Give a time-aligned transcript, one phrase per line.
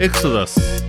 [0.00, 0.84] エクソダス。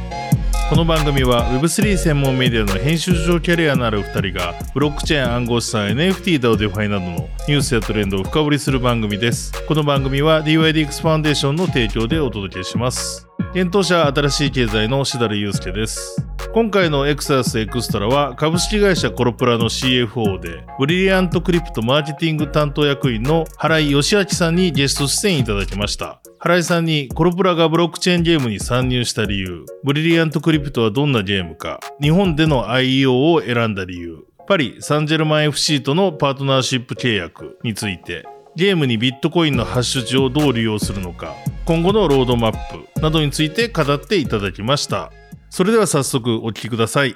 [0.69, 9.52] この番組は Web3 専門メディアの編集長キャリアのある2人がブロックチェーン暗号資産 NFT だ DeFi などのニュースやトレンドを深掘りする番組です。
[9.66, 13.27] この番組は DYDX ファンデーションの提供でお届けします。
[13.55, 16.29] 幻冬舎新しい経済の設楽悠介です。
[16.52, 26.22] 今回のエクソダスエクストラは株式会社コロプラの CFO でブリリアントクリプトマーケティング担当役員の原井義昭さんにゲスト出演いただきました。
[26.39, 38.25] 原井さんにコロプラがブロックチェーンゲームに参入した理由ブリリアントクリプトはどんなゲームか日本での IEO を選んだ理由パリ・サンジェルマン FC とのパートナーシップ契約について
[38.55, 42.52] ゲームにビットコインのハッシュ値をどう利用するのか今後のロードマッ
[42.94, 45.11] プなどについて語っていただきました。
[45.49, 47.16] それでは早速お聞きください。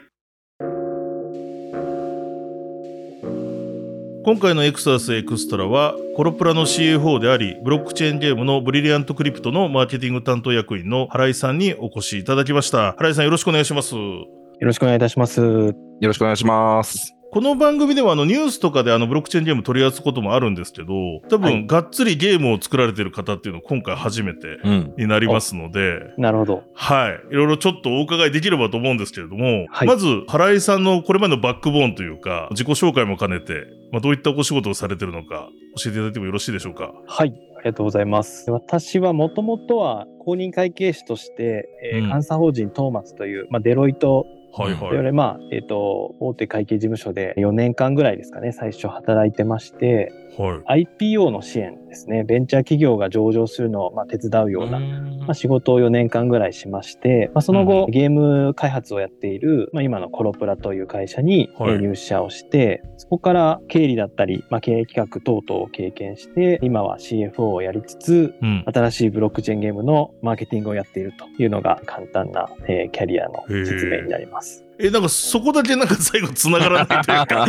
[4.25, 12.93] 今回のエクサスエクストラは、コロプラの CFO であり、ブロックチェーンゲームのブリリアントクリプトのマーケティング担当役員の原井さんにお越しいただきました。
[12.93, 13.95] 原井さんよろしくお願いします。
[13.95, 14.27] よ
[14.61, 15.41] ろしくお願いいたします。
[15.41, 17.22] よろしくお願いします。
[17.33, 20.93] この番組ではあのニュースとかであのブロックチェーンゲーム取り扱うこともあるんですけど、
[21.31, 24.59] 多分、がっつりゲームを作られてる方っていうのは今回初めて
[24.97, 26.63] になりますので、うん、なるほど。
[26.75, 27.19] はい。
[27.31, 35.49] いろいろちょっとお伺いできればと思うんですけれども、はい、まず、原井さんのこれまでのバックボーンというか、自己紹介も兼ねて、まあ、どういったお仕事をされてるのか、
[35.83, 36.93] 教えていただいてもよろしいでしょうか？
[37.07, 37.33] はい。
[37.57, 38.51] ありがとうございます。
[38.51, 45.03] 私はもともとは公認会計士として、えー、監査法人トーマツという、まあ、デロイトはいはい。
[45.03, 74.62] でまあ、えっ、ー、と、大手会計事務所で4年間ぐらいですかね、最初働いてまして、はい、IPO の支援ですね、ベンチャー企業が上場するのをまあ手伝うような、まあ、仕事を4年間ぐらいしまして、まあ、その後、ゲーム開発をやっている、まあ、今のコロプラという会社に入社をして、はい、そこから経理だったり、まあ、経営企画等々を経験して、今は CFO をやりつつ、うん、新しいブロックチェーンゲームのマーケティングをやっているというのが簡単な、えー、キャリアの説明になります。
[74.79, 77.47] え、なんかそこだけなんか最後繋がらないというか。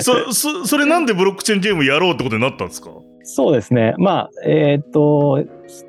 [0.00, 2.90] そ そ、それなんでブロックチェーンゲームやろうってことになったんですか？
[3.22, 3.94] そうですね。
[3.98, 5.44] まあ、えっ、と、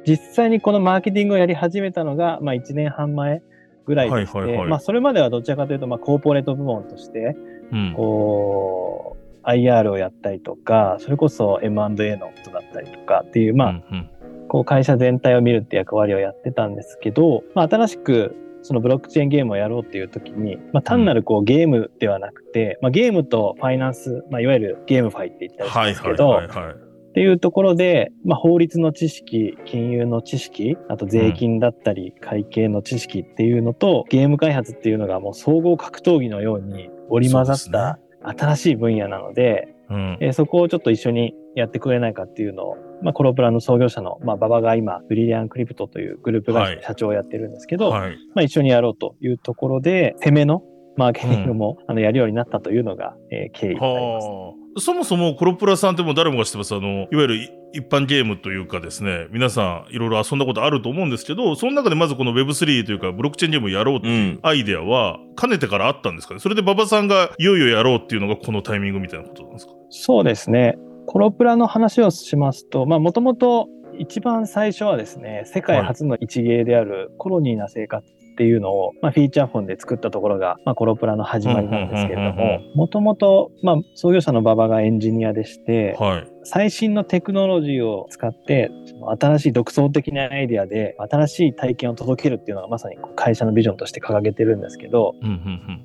[0.05, 3.41] 実際にこのマーケティングをやり始めたのが、まあ1年半前
[3.85, 7.37] ぐらいでして、はいはいはい、まあそれまではどちらかというと、まあコーポレート部門として、
[7.71, 14.09] うん、こう、IR をやったりとか、それこそ M&A のことだったりとかっていう、まあ、うんうん。
[14.49, 26.75] こう会社全体を見るって役割をやってたんですけど、まあ、新しくそのブロックチェーンゲームをやろうっていう時に、まあ、単なるこうゲームではなくて、まあ、ゲームとファイナンス、まあ、いわゆるゲームファイって言ったりすけど、はいはいはいはい、
[27.11, 50.63] っていうところで、まあ、法律の知識、金融の知識、あと税金だったり、会計の知識っていうのと、ゲーム開発っていうのがもう総合格闘技のように織り交ざった新しい分野なので、うん、えー、そこをちょっと一緒にやってくれないかっていうのを、まあ、コロプラの創業者の、まあ、馬場が今、ブリリアンクリプトというグループ会社社長をやってるんですけど、はい、まあ、一緒にやろうというところで、攻めの
[50.97, 54.85] マーケティングも、うん、あのやるようになったというのが、えー、経緯になります。
[54.85, 56.73] そもそもコロプラさんってもう誰もが知ってます。
[56.73, 57.35] あの、いわゆる
[57.73, 66.39] 一般ゲームというかですね、皆さんいろいろ遊んだことあると思うんですけど、その中でまずこの Web3 というかブロックチェーンゲームをやろうっていうアイデアは、かねてからあったんですかね。
[66.39, 69.73] それで馬場さんがいよいよやろうっていうのがこのタイミングみたいなことなんですか？
[69.89, 70.77] そうですね。
[71.05, 73.67] コロプラの話をしますと、まあもともと
[73.97, 88.71] 一番最初はですね、世界初の一芸であるコロニーな生活っていうのを、まあ、フィーチャーフォンで作ったところが、まあ、コロプラの始まりなんですけれども、もともと、まあ、創業者の馬場がエンジニアでして、はい、最新のテクノロジーを使って、
[89.19, 95.15] 新しい独創的なアイデアで、新しい体験を届けるっていうのがまさに会社のビジョンとして掲げてるんですけど、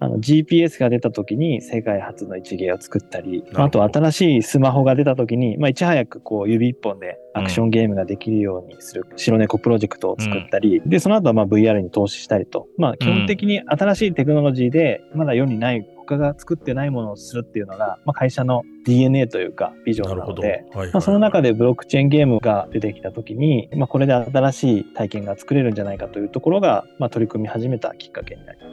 [0.00, 28.66] あの GPS が出た時に世界初の一芸を作ったり、あと新しいスマホが出た時に、まあ、いち早くこう指一本でアクションゲームができるようにする白猫プロジェクトを作ったり、うん、で、その後はまあ VR に投資したりと、まあ基本的に新しいテクノロジーでまだ世にない他が作ってないものをするっていうのが、まあ、会社の DNA というかビジョンなので、はいはい、まあ、その中でブロックチェーンゲームが出てきた時に、まあ、これで新しい体験が作れるんじゃないかというところが、まあ、取り組み始めたきっかけになりま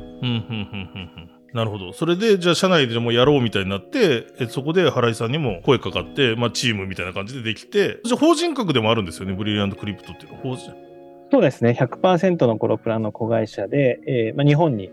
[1.28, 1.34] す。
[1.54, 1.94] なるほど。
[1.94, 10.42] それで、じゃあ社内でもやろうみたいになって、えそこで原井さんにも声かかって、まあチームみたいな感じでできて、じゃあ法人格でもあるんですよね、ブリリアントクリプトっていうのは。
[10.42, 10.93] 法人
[11.34, 14.92] そうですね、100%のコロプラの子会社で、えーまあ、日本に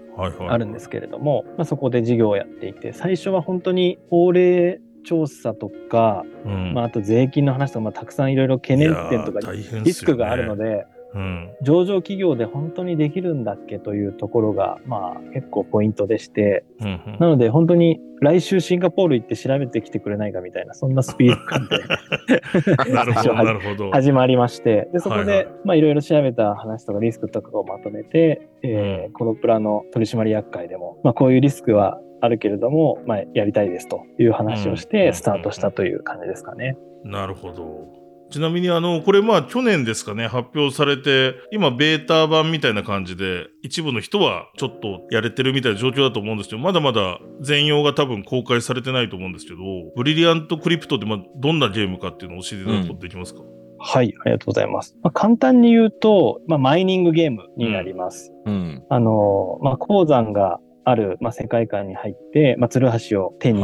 [0.49, 21.79] あるんですけれども、まあ、そこで事業をやっていて、最初は本当に法令調査とか、うん、まあ、あと税金の話とか、まあ、たくさんいろいろ懸念点とかリスクがあるので、うん、上場企業で本当にできるんだっけというところが、まあ結構ポイントでして、うんうん、なので本当に来週シンガポール行って調べてきてくれないかみたいな、そんなスピード感で。
[22.93, 23.91] なるほど、 なるほど。
[23.91, 36.77] 始まりまして、で、そこで、はいはい、まあいろいろ調べた話とかリスクとかをまとめて、えー、コロプラの取締役会でも、まあこういうリスクはあるけれども、まあ、やりたいですという話をしてスタートしたという感じですかね。
[37.05, 38.00] なるほど。
[38.31, 49.59] ちなみにあの、これまあ去年ですかね、発表されて、今ベータ版みたいな感じで、一部の人はちょっとやれてるみたいな状況だと思うんですけど、まだまだ全容が多分公開されてないと思うんですけど、
[49.97, 54.95] ブリリアントクリプトってまあどんなゲームかっていうのを教えていただくことできますか、うんはい、ありがとうございます。
[55.03, 58.31] まあ、簡単に言うと、まあ、マイニングゲームになります。
[58.45, 58.85] うん。
[58.91, 63.63] あの、まあ、鉱山がある、まあ、世界観に入って、まあ、ツルハシを手に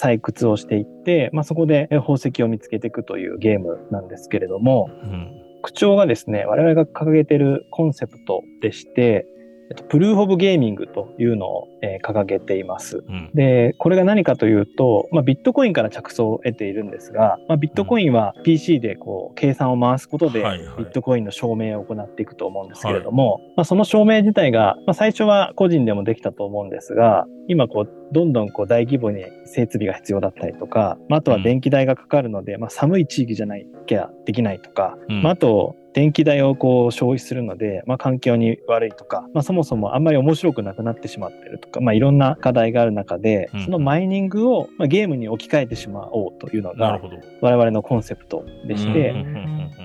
[0.00, 5.30] 採掘をしていって、まあ、そこで宝石を見つけていくというゲームなんですけれども、うん、
[5.62, 9.26] 口調がですね、我々が掲げてるコンセプトでして、
[9.68, 13.30] えっと、プルーフ・オブ・ゲーミングというのを、えー、掲げています、うん。
[13.34, 20.40] で、これが何かというと、まあ、ビットコインから着想を得ているんですが、まあ、ビットコインは PC でこう計算を回すことで、
[20.78, 23.42] ビットコインの証明を行っていくと思うんですけれども、はい。
[23.42, 47.00] はい、まあ、その証明自体が、まあ、最初は個人でもできたと思うんですが、今こう、どんどんこう大規模に設備が必要だったりとか、まあ、あとは電気代がかかるので、うん、まあ、寒い地域じゃないきゃできないとか、うん、まあ、あと電気代をこう消費するので、まあ、環境に悪いとか、まあ、そもそもあんまり面白くなくなってしまってるとか、まあ、いろんな課題がある中で、うん、そのマイニングを、まあ、ゲームに置き換えてしまおうというのが
[47.40, 49.14] 我々のコンセプトでして、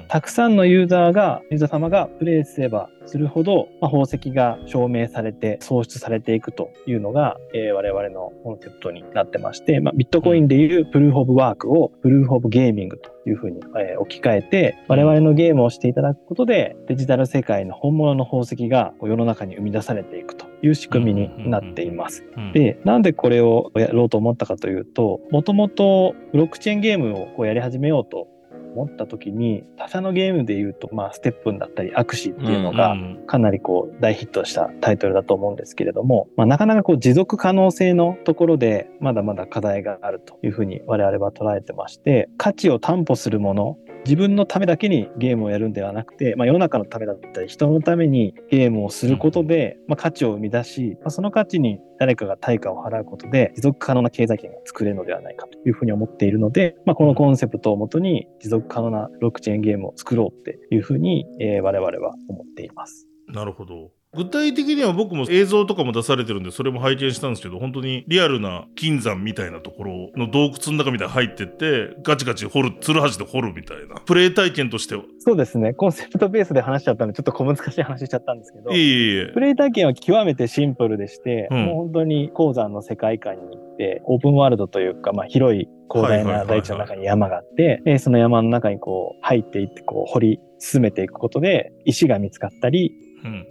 [0.08, 22.24] たくさんのユーザーが、ユーザー様がプレイすればするほど、まあ、宝石が証明されて創出されていくというのが、えー、我々のコンセプトになってまして、まあ、ビットコインでいうプルーフ・オブ・ワークをプルーフ・オブ・ゲーミングというふうに、えー、置き換えて、我々のゲームをしていただくことで、デジタル世界の本物の宝石が世の中に生み出されていくという仕組みになっています。
[22.54, 28.28] で、なんでこれをやろうと思ったかというと、もともとブロックチェーンゲームをこうやり始めようと
[28.74, 32.96] 思った時に他社のゲームで言うと、まあ、ステップンだったりアクシーっていうのが
[33.28, 63.08] かなりこう大ヒットしたタイトルだと思うんですけれども、まあ、なかなかこう持続可能性のところでまだまだ課題があるというふうに我々は捉えてまして価値を担保するもの自分のためだけにゲームをやるんではなくて、まあ、世の中のためだったり人のためにゲームをすることで、まあ、価値を生み出し、まあ、その価値に誰かが対価を払うことで持続可能な経済圏が作れるのではないかというふうに思っているので、まあ、このコンセプトをもとに持続可能なブロックチェーンゲームを作ろうっていうふうに、えー、我々は思っています。
[63.28, 63.92] なるほど。
[64.14, 73.96] 具体的には僕も映像とかも出されてるんで、それも拝見したんですけど、本当にリアルな金山みたいなところの洞窟の中みたいに入ってって、ガチガチ掘る、ツルハシで掘るみたいな。
[74.02, 75.04] プレイ体験としては。
[75.20, 75.74] そうですね。
[75.74, 92.94] コンセプトベースで話しちゃったんで、ちょっと小難しい話しちゃったんですけど、いえいえプレイ体験は極めてシンプルでして、うん、もう本当に鉱山の世界観に行って、オープンワールドというか、まあ広い広大な大地の中に山があって、その山の中にこう入っていって、こう掘り進めていくことで、石が見つかったり、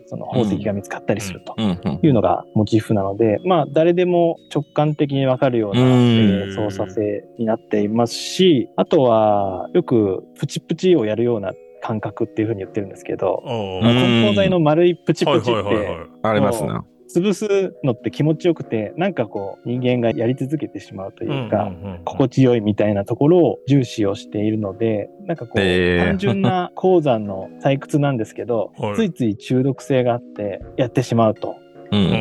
[0.07, 1.55] その宝石が見つかったりすると。
[2.03, 11.53] いうのがモチーフなので、まあ誰でも直感的にわかるような、え操作性になっていますし、あとはよくプチプチをやるような
[11.83, 16.71] 感覚っていうふうに言ってるんですけど、梱包材の丸いプチプチって、ありますね。
[17.15, 21.73] 潰すのって気持ちよくて、なんかこう人間がやり続けてしまうというか、
[22.05, 25.99] 心地よいみたいなところを重視をしているので、なんかこう、え。
[26.03, 31.57] ー、単純な鉱山の採掘なんですけど、 ついつい中毒性があってやってしまうと。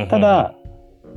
[0.09, 0.55] ただ、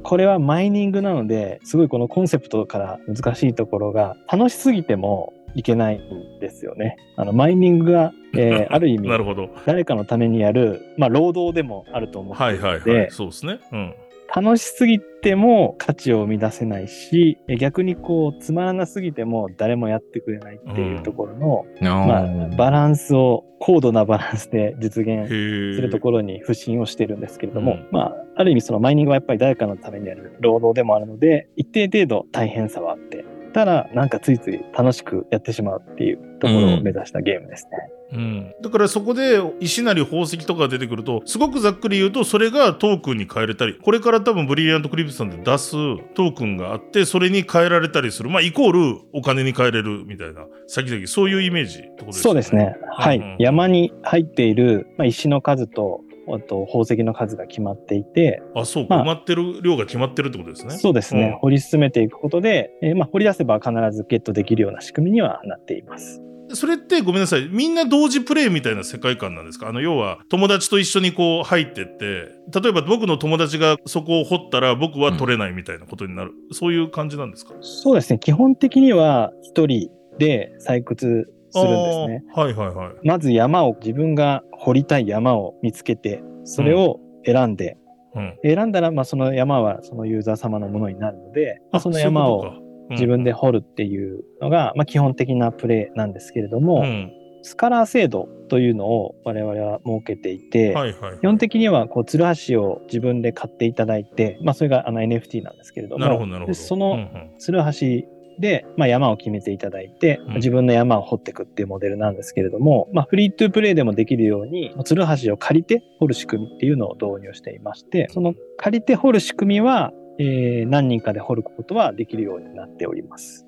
[0.02, 6.97] これはマイニングなので、すごいこのコンセプトから難しいところが、楽しすぎてもいけないんですよね。
[7.16, 9.50] あのマイニングが、えー、 ある意味なるほど。
[9.66, 13.94] 誰かのためにやる、まあ、労働でもあると思っていて、はいはいはい、そうですね、うん、
[14.35, 37.71] 楽しすぎても価値を生み出せないし逆にこうつまらなすぎても誰もやってくれないっていうところの、うん、まあ、バランスを高度なバランスで実現するところに不信をしてるんですけれども、うん、まあある意味そのマイニングはやっぱり誰かのためにやる労働でもあるので一定程度大変さはあってたらなんかついつい楽しくやってしまうっていうところを目指したゲームですね。
[38.12, 45.73] うん、だからそこで石なり宝石とか出てくるとすごくざっくり言うとそれがトークンに変えれたりこれから多分ブリリアントクリプトさんで出す
[46.14, 52.23] トークンがあってそれに変えられたりするまあイコールお金に変えれるみたいな先々そういうイメージってことですね。
[52.23, 52.76] そうですね。
[52.94, 58.43] はい、うんうん、山に入っている、まあ、石の数とあと宝石の数が決まっていて。
[58.55, 60.76] あ、そうか、まあ、埋まってる量が決まってるってことですね。
[60.76, 61.33] そうですね。
[61.35, 66.23] うん、掘り進めていくことで、えー、まあ、掘り出せば必ずゲットできるような仕組みにはなっています。
[66.55, 67.49] それってごめんなさい。
[67.49, 69.69] みんな同時プレイみたいな世界観なんですか？
[69.69, 72.29] あの、要は、友達と一緒にこう入ってって、
[72.61, 76.33] 例えば僕の友達がそこを掘ったら僕は取れないみたいなことになる。
[76.33, 77.55] うん、そういう感じなんですか？
[77.62, 78.19] そうですね。
[78.19, 79.88] 基本的には一人
[80.19, 82.25] で採掘するんですね。
[82.35, 83.06] はいはいはい。
[83.06, 87.76] まず山を、自分が掘りたい山を見つけて、それを選んで、
[88.14, 92.44] うん、選んだら、まあ、その山はそのユーザー様のものになるので、まあ、その山を
[92.90, 108.06] 自分で掘るっていうのが、まあ、基本的なプレイなんですけれども、うん、スカラー制度というのを我々は設けていて、はいはいはい、基本的にはこうツルハシを自分で買っていただいて、まあ、それがあの NFT なんですけれどもそのツルハシ
[108.39, 123.47] で、まあ、山を決めていただいて、うん、自分の山を掘っていくっていうモデルなんですけれども、まあ、フリートゥープレイでもできるように、ツルハシを借りて掘る仕組みっていうのを導入していまして、その借りて掘る仕組みは、えー、何人かで掘ることはできるようになっております。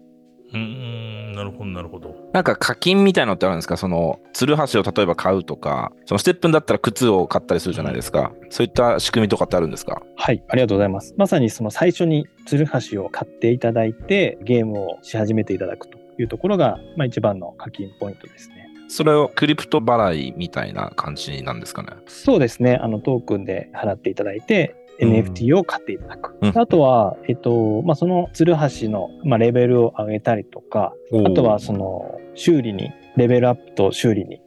[0.54, 2.14] うん、なるほど、なるほど。
[2.32, 3.76] なんか課金みたいのってあるんですか？
[3.76, 8.32] その、ツルハシを例えば買うとか、そのステップンだったら靴を買ったりするじゃないですか。
[8.40, 10.00] うん、そういった仕組みとかってあるんですか？
[10.16, 11.14] はい、ありがとうございます。
[11.18, 18.68] まさにその最初にツルハシを買っていただいて、ゲームをし始めていただくというところが、まあ一番の課金ポイントですね。
[18.86, 21.88] それをクリプト払いみたいな感じなんですかね？
[22.06, 22.76] そうですね。
[22.76, 26.36] あのトークンで払っていただいて、NFT を買っていただく。
[26.40, 30.94] うん、あとは、えっと、まあ、そのツルハシの、まあ、レベルを上げたりとか、
[31.26, 34.40] あとはその修理に、レベルアップと修理に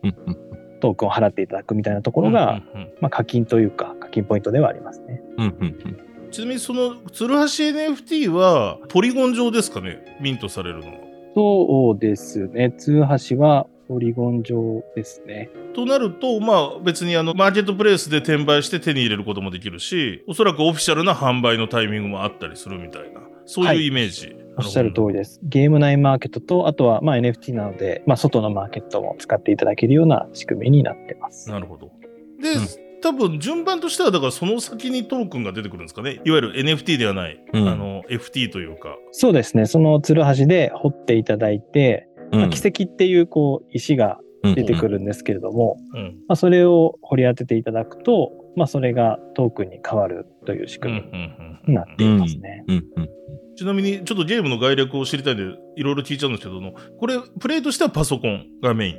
[0.81, 2.61] トークンを払っていただくみたいなところが、
[2.99, 5.21] まあ、課金というか、課金ポイントではありますね。
[6.31, 10.93] ちなみにそのツルハシ NFT はポリゴン上ですかね、ミントされるのは。
[11.35, 12.73] そうですね。
[12.77, 15.49] ツルハシはポリゴン上ですね。
[15.73, 24.27] となると、まあ別にあの、マーケットプレイスで転売して手に入れることもできるし、おそらくオフィシャルな販売のタイミングもあったりするみたいな、そういうイメージ。
[24.27, 25.39] はい、おっしゃる通りです。
[25.43, 31.49] ゲーム内マーケットと、あとはまあ NFT なので、まあ外のマーケットも使っていただけるような仕組みになってます。
[31.49, 31.91] なるほど。
[32.41, 45.99] で、うん多分順番としてはだからその先にトークンが出てくるんですかねいわゆる NFT ではない、うん、あの FT というかそうですねそのツルハシで掘っていただいて、うん、まあ、奇跡っていうこう石が出てくるんですけれども、うん。
[45.99, 51.01] うん、まあ、それを掘り当てていただくと、まあ、それがトークンに変わるという仕組み
[51.67, 52.63] になっていますね。
[53.55, 55.43] ちなみに、ちょっとゲームの概略を知りたいんで、
[55.75, 58.97] いろいろ聞いちゃうんですけども、これ、プレイとしてはパソコンがメインっ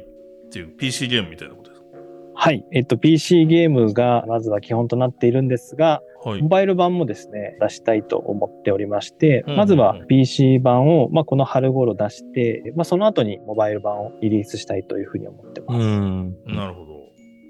[0.51, 1.89] ていう PC ゲームみたいなことですか？
[2.35, 2.65] はい。
[2.73, 15.81] えっと、PC ゲームがまずは基本となっているんですが、はい、モバイル版もですね、出したいと思っておりまして、うんうんうん、まずは PC 版を、まあ、この春頃出して、まあ、その後にモバイル版をリリースしたいというふうに思ってます。
[15.81, 16.99] うん、なるほど。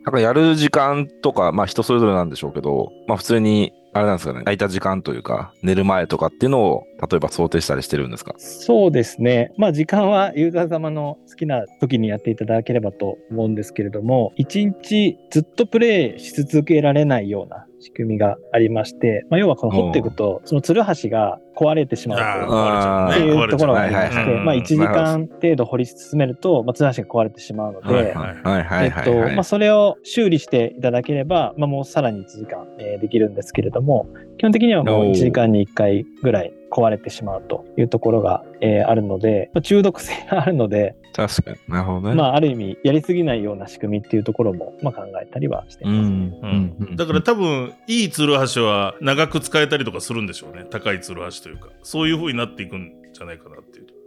[0.05, 8.35] なんかやる時間とか、まあ人それぞれなんでしょうけど、まあ普通にあれなんですかね、空いた時間というか、寝る前とかっていうのを、例えば想定したりしてるんですか？
[8.39, 9.53] そうですね。
[9.59, 34.09] まあ、時間はユーザー様の好きな時にやっていただければと思うんですけれども、一日ずっとプレイし続けられないような仕組みがありまして、まあ、要はこの掘っていくと、そのツルハシが壊れてしまうっていうところがありまして、まあ、1時間程度掘り進めると、まあ、ツルハシが壊れてしまうので、えっと、まあ、それを修理していただければ、まあ、もうさらに1時間、えー、できるんですけれども、
[34.39, 42.15] 基本的にはもう1時間に1回ぐらい壊れてしまうというところが、えー、あるので、まあ、中毒性があるので、確かになるほどね。
[42.15, 50.65] まあ、ある意味、やりすぎないような仕組みっていうところも、まあ、考えたりはしています、ね、うんうん、だから多分、いいツルハシは長く使えたりとかするんでしょうね。
[50.71, 51.71] 高いツルハシというか。
[51.83, 53.98] そういう風になっていくんじゃないかなっていうと。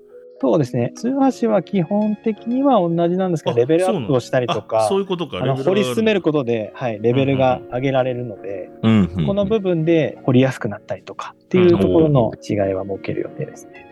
[0.41, 0.91] そうですね。
[0.95, 5.37] ツルハシは基本的には同じなんですけど、レベルアップをしたりとか、そういうことか。
[5.55, 13.85] 掘り進めることで、はい、レベルが上げられるので、うんうん、この部分で掘りやすくなったりとかっていうところの違いは設ける予定ですね。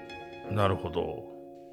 [0.49, 1.23] なるほど。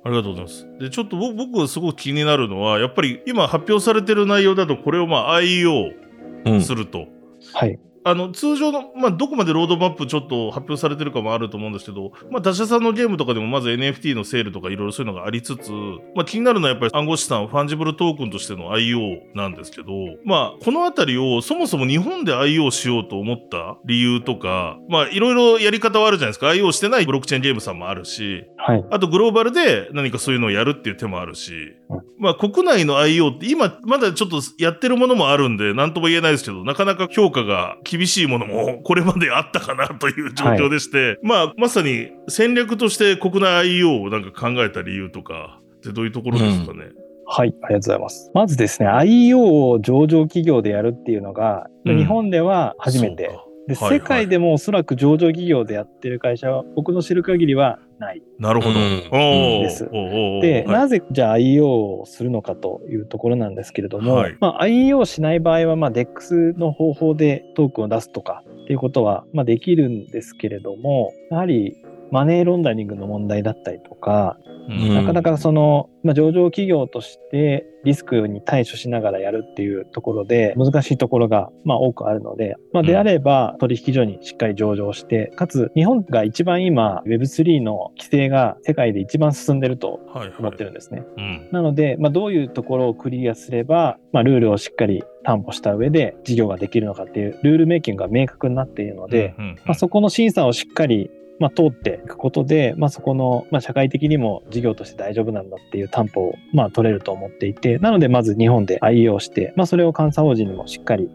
[0.04, 0.68] ありがとうございます。
[0.78, 6.98] で、ちょっと僕すごく気になるのは、やっぱり今発表されてる内容だと、これをまあ IEO すると。
[6.98, 7.06] うん、
[7.54, 7.78] はい。
[8.06, 15.72] あの、通常の、まあ、どこまでロードマップちょっと発表されてるかもあると思うんですけど、まあ、他社さんのゲームとかでもまず NFT のセールとかいろいろそういうのがありつつ、
[16.14, 19.90] まあ、気になるのはやっぱり暗号資産ファンジブルトークンとしての IO なんですけど、
[20.24, 26.46] まあ、このあたりをそもそも日本で IO しようと思った理由とか、まあ、いろいろやり方はあるじゃないですか。
[26.46, 28.84] IO してないブロックチェーンゲームさんもあるし、はい。
[28.90, 31.76] あとグローバルで何かそういうのをやるっていう手もあるし、
[32.18, 46.86] まあ、国内の IO って今まだちょっとやってるものもあるんで、なんとも言えないですけど、なかなか評価が厳しいものもこれまであったかなという状況でして、はい、まあ、まさに戦略として国内 IO をなんか考えた理由とか、ってどういうところですかね？
[46.86, 46.94] うん。
[47.26, 48.30] はい、ありがとうございます。
[48.34, 53.30] まずですね、IO を上場企業でやるっていうのが、うん、日本では初めて
[53.66, 58.22] で、はいはい、世界でもおそらく上場企業でやってる会社は、僕の知る限りはない。
[58.38, 58.74] なるほど。
[58.74, 59.88] です。
[59.90, 71.76] で、はい、なぜじゃあ IEO をするのかというところなんですけれども、はい、まあ、IEO しない場合は、まあ、DEX の方法でトークンを出すとかっていうことは、まあ、できるんですけれども、やはり
[72.10, 90.00] マネーロンダリングの問題だったりとか、うん、なかなかその、まあ、上場企業としてリスクに対処しながらやるっていうところで難しいところがまあ多くあるので、まあ、であれば取引所にしっかり上場して、かつ日本が一番今 Web3 の規制が世界で一番進んでると
[90.38, 91.00] 思ってるんですね。
[91.00, 111.10] はいはいうん、なので、まあ、どういうところをクリアすれば、まあ、ルールをしっかり担保した上で事業ができるのかっていうルールメイキングが明確になっているので、まあ、そこの審査をしっかりまあ、通っていくことで、まあ、そこの、まあ、社会的にも事業として大丈夫なんだっていう担保を、まあ、取れると思っていて、なのでまず日本で IEO して、まあ、それを監査法人にもしっかり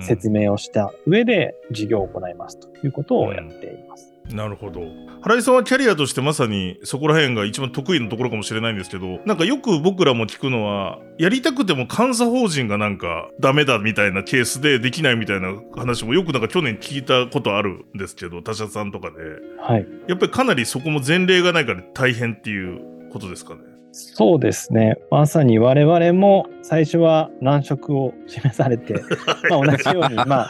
[0.00, 4.13] 説明をした上で事業を行いますということをやっています。
[4.30, 4.82] なるほど。
[5.22, 19.16] 原井さんはキャリアとしてまさにそこら辺が一番得意なところかもしれないんですけど、なんかよく僕らも聞くのは、やりたくても監査法人がなんかダメだみたいなケースでできないみたいな話もよくなんか去年聞いたことあるんですけど、他社さんとかで。
[19.60, 19.86] はい。
[20.08, 23.60] やっぱりかなりそこも前例がないから大変っていうことですかね。
[23.96, 24.96] そうですね。
[25.08, 28.94] まさに我々も最初は難色を示されて、
[29.48, 30.48] まあ同じように、まあ、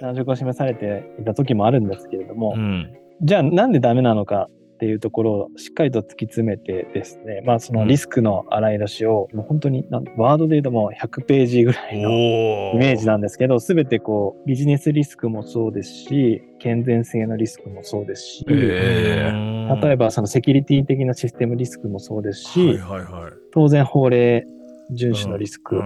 [0.00, 2.90] 難色を示されていた時もあるんですけれども、うん、
[3.20, 4.48] じゃあなんでダメなのか
[4.84, 9.86] っていうところをしっかりと突き詰めてですね、まあそのリスクの洗い出しを、もう本当に
[10.18, 24.44] ワードで言うともう100ページぐらいのイメージなんですけど、すべてこうビジネスリスクもそうですし、健全性のリスクもそうですし、例えばそのセキュリティ的なシステムリスクもそうですし、はいはいはい、当然法令
[24.92, 25.80] 遵守のリスク。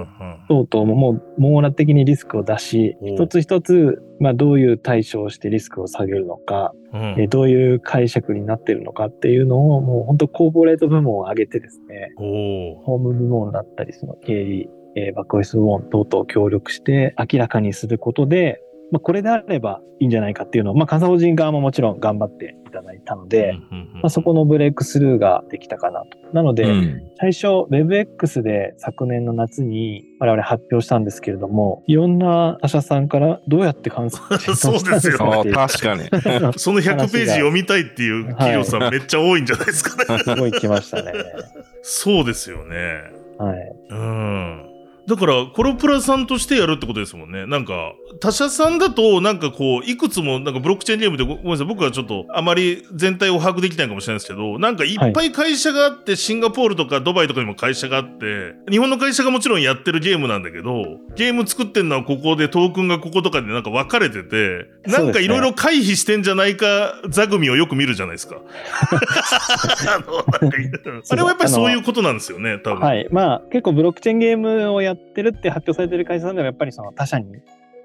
[0.49, 26.19] 等々ももう網羅的にリスクを出し、一つ一つ、まあ、どういう対処をしてリスクを下げるのか、うん、えどういう解釈になってるのかっていうのを、もう本当コーポレート部門を上げてですね、ホーム部門だったり、その経理、えー、バックオフィス部門等々協力して明らかにすることで、まあ、これであればいいんじゃないかっていうのを、まあ、監査法人側ももちろん頑張っていただいたので、まあ、そこのブレイクスルーができたかなと。
[26.33, 34.23] なので、うん、最初 WebX で昨年の夏に我々発表したんですけれども、いろんな他社さんからどうやって監査
[34.55, 35.19] そうですよ。
[35.19, 36.05] 確かに。
[36.57, 40.19] その100ページ読みたいっていう企業さん、めっちゃ多いんじゃないですかね。
[40.25, 41.13] すごい来ましたね。
[41.83, 42.77] そうですよね。
[43.39, 43.73] はい。
[43.91, 44.68] うん。
[45.09, 47.47] だから、コロプラさんとしてやるってことですもんね。
[47.47, 60.85] なんか、他社さんだと、なんかこう、いくつも、なんかブロックチェーンゲームでご、ごめんなさい、僕はちょっと、あまり全体を把握できないかもしれないですけど、なんかいっぱい会社があって、はい、シンガポールとかドバイとかにも会社があって、日本の会社がもちろんやってるゲームなんだけど、
[61.17, 68.43] ゲーム作ってんのはここで、トークンがこことかでなんか分かれてて、なんかいろいろ回避してんじゃないか、座組をよく見るじゃないですか、
[71.11, 72.83] あれはやっぱりそういうことなんですよね、多分。
[72.83, 73.09] はい。
[73.11, 77.27] まあ、結構ブロックチェーンゲームをやってるって発表されてる会社さんでもやっぱりその他社に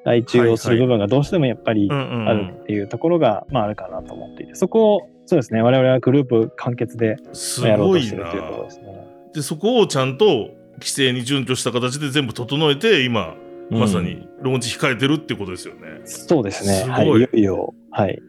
[0.05, 7.17] 外注をする部分がどうしてもやっぱりあるっていうところが、まああるかなと思っていて、そこをそうですね、我々はグループ完結で
[7.63, 9.07] やろうとしてるということですね。
[9.33, 13.35] で、そこをちゃんと規制に準拠した形で全部整えて、今、
[13.69, 15.81] まさにローンチ控えてるってことですよね。
[16.01, 16.73] うん、そうですね。
[16.83, 17.07] すはい。
[17.07, 18.21] いよいよ、はい。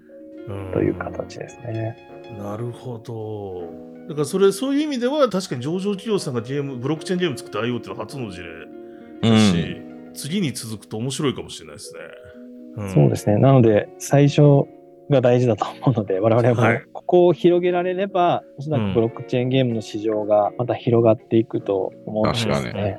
[0.72, 1.96] という形ですね。
[2.38, 3.68] なるほど。
[4.08, 8.73] だからそれ、そういう意味では確かに上場企業さんがゲーム、ブロックチェーンゲーム作って IO っていうのは初の事例だ
[9.24, 9.56] し、
[10.08, 12.00] うん、次に続くと面白いかもしれないですね。
[12.76, 13.38] うん、そうですね。
[13.38, 14.66] なので、最初
[15.10, 22.96] が大事だと思うので、我々もここを広げられれば、おそらくブロックチェーンゲームの市場がまた広がっていくと思うんですね。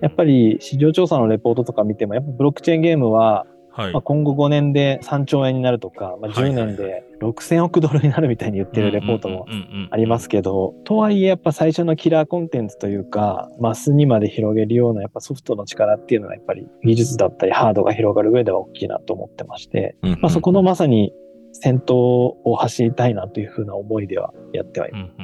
[0.00, 9.46] やっぱり市場調査のレポートとか見ても、やっぱブロックチェーンゲームははい、まあ、今後5年で3兆円になるとか、まあ、10年で6000億ドルになるみたいに言ってるレポートも
[9.90, 21.12] ありますけど、とはいえやっぱ最初のキラーコンテンツというか、マスにまで広げるようなやっぱソフトの力っていうのはやっぱり技術だったりハードが広がる上では大きいなと思ってまして、まあ、そこのまさに
[21.52, 21.96] 先頭
[22.44, 25.14] を走りたいなというふうな思いではやってはいます。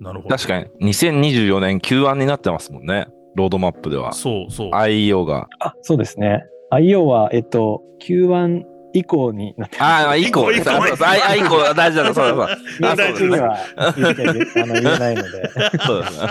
[0.00, 0.36] なるほど。
[0.36, 3.06] 確かに2024年 Q1 になってますもんね。
[3.36, 4.12] ロードマップでは。
[4.12, 4.70] そうそう。
[4.70, 5.48] IEO が。
[5.60, 6.44] あ、そうですね。
[6.78, 8.62] IO は、えっと、Q1
[8.94, 12.48] 以降になってああ、以降、以降、あ、以降、大事だ、そうそう。
[12.80, 13.58] 大事には
[13.96, 15.50] 言えないので、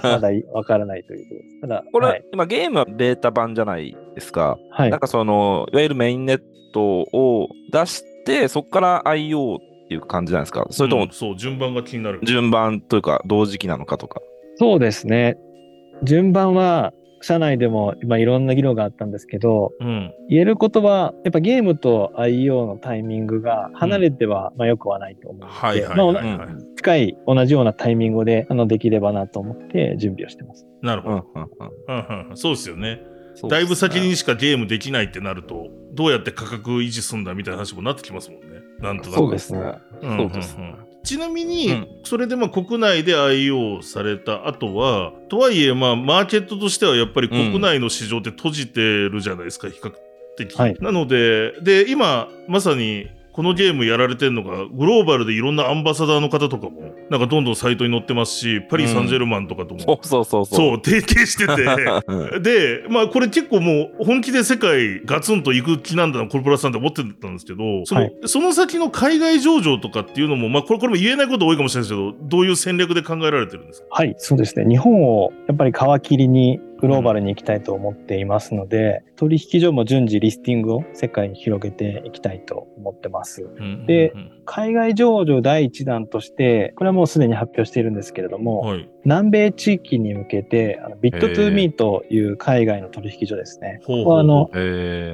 [0.01, 1.61] まだわからないということです。
[1.61, 4.57] ただ、これ、今ゲームはベータ版じゃないですか。
[4.71, 4.89] はい。
[4.89, 6.41] なんかその、いわゆるメインネッ
[6.73, 12.21] トを出して、そこから IO っていう感じなんですかそれとも、そう、順番が気になる。
[12.23, 14.21] 順番というか、同時期なのかとか。
[14.55, 15.35] そうですね。
[16.03, 30.67] 順番は、社内でも今いろんな議論があったんですけど、うん、言えることは、やっぱゲームと IO のタイミングが離れては、まあよくはないと思うので、近い同じようなタイミングであのできればなと思って準備をしてます。
[30.81, 32.35] なるほど。
[32.35, 33.01] そうですよね。
[33.49, 38.47] だいぶ先にしかゲームできないってなると、どうやって価格維持すんだみたいな話もなってきますもんね。
[38.79, 39.17] なんとなく。
[39.17, 39.59] そうですね。
[40.01, 40.75] そうですね。
[41.03, 49.91] ちなみに、それでまあ国内で IO された後は、とはいえまあマーケットとしてはやっぱり国内の市場って閉じてるじゃないですか、比較
[50.37, 50.55] 的。
[50.55, 60.45] はい、なので、で、今まさにこのゲームやられてるのが、グローバルでいろんなアンバサダーの方とかも、なんかどんどんサイトに載ってますし、パリ・サンジェルマンとかとも、うん、そうそうそう。
[60.45, 60.81] そう。
[60.83, 73.87] 提携してて、で、まあこれ結構もう本気で世界ガツンと行く気なんだな、コルポラさんって思ってたんですけど、そのはい、その先の海外上場とかっていうのも、まあこれこれも言えないこと多いかもしれないですけど、どういう戦略で考えられてるんですか？
[73.89, 74.65] はい、そうですね。
[74.69, 83.43] 日本をやっぱり皮切りにグローバルに行きたいと思っていますので、うん、取引所も順次リスティングを世界に広げていきたいと思ってます。
[83.43, 84.13] うんうんうん、で、
[84.45, 93.79] 海外上場第1弾として、これはもうすでに発表しているんですけれども、はい、南米地域に向けて、あの Bit2Me という海外の取引所ですね。
[93.85, 94.49] ここはあの、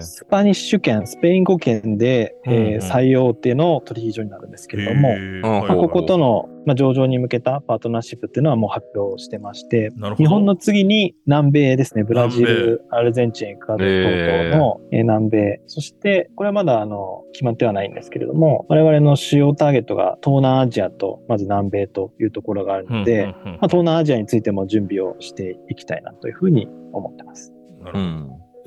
[0.02, 27.54] スパニッシュ圏、スペイン語圏で、えー、最大手の取引所になるんですけれども、まあ、こことの、まあ、上場に向けたパートナーシップっていうのはもう発表してまして、日本の次に南米ですね、ブラジル、アルゼンチン、エクアドル等々の南米、そしてこれはまだあの決まってはないんですけれども、我々の主要ターゲットが東南アジアとまず南米というところがあるので、まあ、東南アジアについても準備をしていきたいなというふうに思ってます。
[27.82, 28.00] なるほ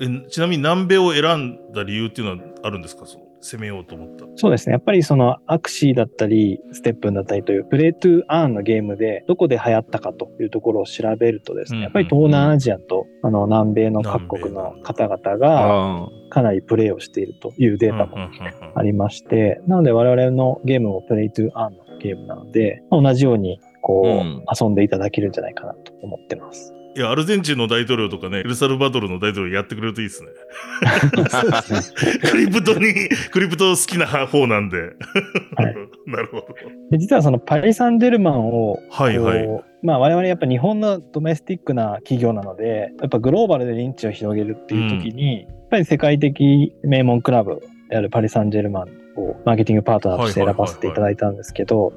[0.03, 3.05] ど、えちなみに南米を選んだ理由っていうのはあるんですか？
[3.05, 4.25] その攻めようと思った。
[4.35, 4.73] そうですね。
[4.73, 18.17] やっぱりそのアクシーだったり、ステップンだったりというプレイトゥーアーンのゲームでどこで流行ったかというところを調べるとですね、やっぱり東南アジアとあの南米の各国の方々がかなりプレイをしているというデータも
[18.75, 26.73] ありまして、なので我々のゲームもプレイトゥーアーンのゲームなので、同じようにこう、遊んでいただけるんじゃないかなと思ってます。
[26.95, 30.29] いや、アルゼンチンの大統領とかね、エルサルバドルの大統領やってくれるといいですね。
[32.29, 32.93] クリプトに、
[33.31, 34.77] クリプト好きな方なんで。
[34.77, 34.91] はい、
[36.05, 36.47] なるほど。
[36.91, 39.47] で実はそのパリ・サンジェルマンを、はいはい。
[39.81, 51.93] まあ我々やっぱ日本のドメスティックな企業なので、やっぱグローバルで認知を広げるっていう時に、うん、やっぱり世界的名門クラブであるパリ・サンジェルマンをマーケティングパートナーとして選ばせていただいたんですけど、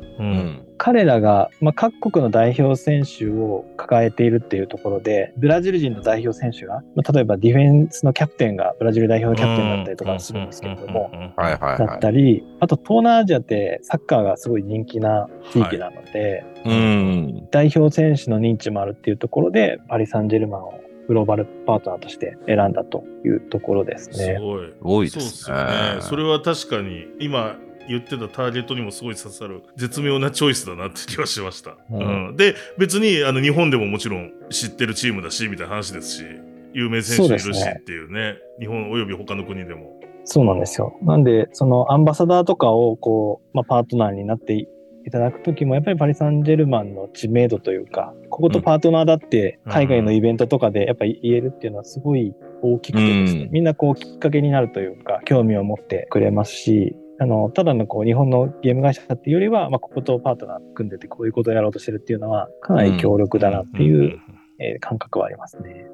[0.78, 24.36] 彼らが、まあ、各国の代表選手を抱えているっていうところで、ブラジル人の代表選手が、まあ、例えばディフェンスのキャプテンがブラジル代表のキャプテンだったりとかするんですけれども、だったり、あと東南アジアってサッカーがすごい人気な地域なので、はい、代表選手の認知もあるっていうところで、パリ・サンジェルマンをグローバルパートナーとして選んだというところですね。
[24.36, 24.74] すごい。
[24.82, 25.56] 多いですね。
[26.00, 27.56] そそれは確かに、今
[27.88, 31.76] 言ってたターゲットにもすごい刺さる絶妙なチョイスだなって気はしました。
[31.90, 36.24] うん、うん、で、別にあの日本でももちろん知ってるチームだし、みたいな話ですし、
[36.72, 40.00] 有名選手いるしっていうね、うね日本及び他の国でも。
[40.24, 40.98] そうなんですよ。
[41.02, 44.66] なんで、そのアンバサダーとかをこう、まあ、パートナーになって
[45.06, 64.18] いただくときも、やっぱりパリ・サンジェルマンの知名度というか、こことパートナーだって海外のイベントとかでやっぱり言えるっていうのはすごい大きくてですね、うん、みんなこうきっかけになるというか、興味を持ってくれますし、あの、ただのこう日本のゲーム会社っていうよりは、まあ、こことパートナー組んでてこういうことをやろうとしてるっていうのは、かなり強力だなっていう、
[64.58, 65.86] え感覚はありますね。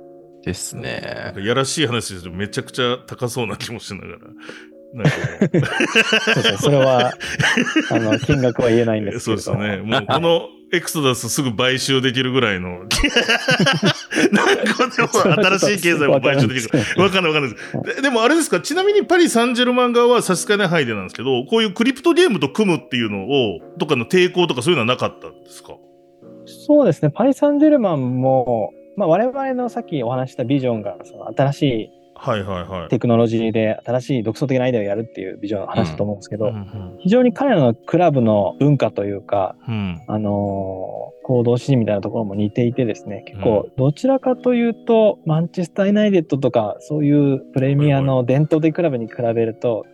[0.45, 1.35] ですね。
[1.37, 4.19] やらしい話ですめちゃくちゃ高そうな気もしながら。
[4.95, 5.67] なるほど。
[5.67, 6.59] そうですね。
[6.59, 7.13] それは、
[7.91, 9.41] あの、金額は言えないんですけど。
[9.41, 9.83] そうですね。
[9.83, 12.81] もうこのエクソダスすぐ買収できるぐらいの、
[14.33, 15.09] 何個でも
[15.59, 16.79] 新しい経済も買収できる。
[17.03, 17.57] わかんないわかんないで
[17.93, 18.03] すで。
[18.03, 25.75] でもあれですか、ちなみにパリ・サンジェルマン側は差し支えない範囲でなんですけど、こういうクリプトゲームと組むっていうのを、とかの抵抗とかそういうのはなかったんですか？
[26.47, 27.11] そうですね。
[27.15, 31.91] パリ・サンジェルマンも、まあ我々のさっきお話したビジョンが、その新しい
[32.23, 36.55] はいはいはい、テクノロジーで新しい独創的なアイデアをやるっていうビジョンの話だと思うんですけど、うん。
[36.55, 49.85] うんうん、非常に彼らのクラブの文化というか、うん、あのー、行動指示みたいなところも似ていてですね、結構どちらかというと、マンチェスター・ユナイテッドとかそういうプレミアの伝統的クラブに比べると、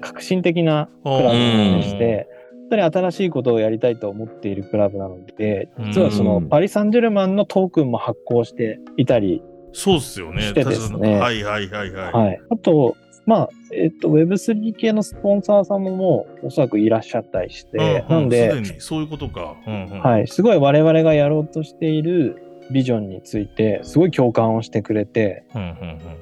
[0.00, 2.26] 革新的なクラブでして、
[2.70, 9.42] 本当に新しいことをやりたいと思っているクラブなので、実はそのパリ・サンジェルマンのトークンも発行していたり
[9.76, 10.40] そうっすよね。
[10.40, 11.18] してですね。
[11.18, 12.12] はいはいはいはい。
[12.12, 12.40] はい。
[12.50, 20.28] あと、まあ、えっと、Web3 系のスポンサーさんももうおそらくいらっしゃったりして、うんうん、なんで、そういうことか、うんうん、はい。
[20.28, 25.44] すごい我々がやろうとしているビジョンについてすごい共感をしてくれて、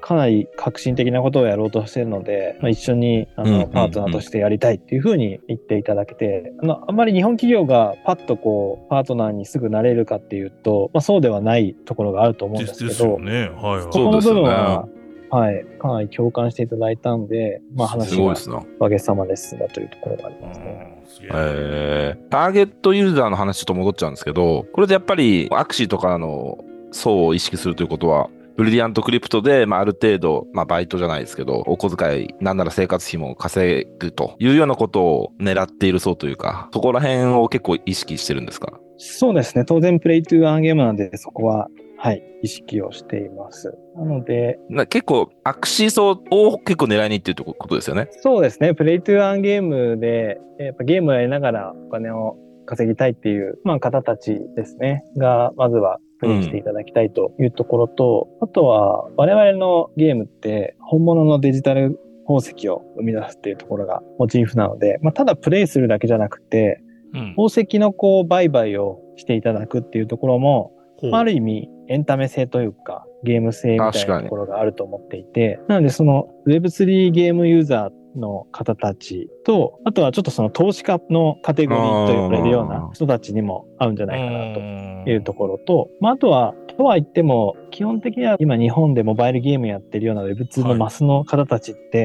[0.00, 13.48] かなり革新的なことをやろうとしてるので、まあ、一緒にあのパートナーとしてやりたいっていうふうに言っていただけて、あのあんまり日本企業がパッとこうパートナーにすぐなれるかっていうと、まあ、そうではないところがあると思うんですけど、ね。
[13.48, 14.88] はい、そこの部分は、
[15.34, 18.34] はい、かなり共感していただいたんで、まあ話は
[18.76, 21.02] おかげさまですがというところがありますね。
[21.32, 26.58] えー、ターゲットユーザーの話ちょっと戻っちゃうんですけど、これでやっぱりアクシーとかの
[26.92, 38.78] 層を意識するということは、ブリリアントクリプトで、まあ、ある程度、まあ、バイトじゃないですけど、お小遣い、なんなら生活費も稼ぐというようなことを狙っている層というか、そこら辺を結構意識してるんですか？
[38.98, 39.64] そうですね。
[39.64, 43.76] 当然、プレイトゥーアンゲームなんで、そこははい、意識をしています。
[43.96, 48.08] なので、結構、アクシー層を結構狙いにいってるってことですよね。
[48.10, 48.74] そうですね。
[48.74, 55.04] プレイトゥーアンゲームで、やっぱゲームをやりながらお金を稼ぎたいっていう、まあ、方たちですね。
[55.16, 66.80] が、まずはプレイしていただきたいというところと、うん、あとは、我々のゲームって本物のデジタル宝石を生み出すっていうところがモチーフなので、まあ、ただプレイするだけじゃなくて、
[67.12, 70.72] うん、宝石のこう売買をしていただくっていうところも、
[71.12, 92.04] ある意味エンタメ性というか、ゲーム性みたいなところがあると思っていて、なのでその Web3 ゲームユーザーの方たちと、あとはちょっとその投資家のカテゴリーと呼ばれるような人たちにも合うんじゃないかなというところと、まあ、あとは、とは言っても、基本的には今日本でモバイルゲームやってるような Web2 のマスの方たちって、